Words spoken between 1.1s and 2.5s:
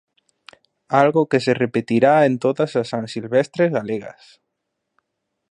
que se repetirá en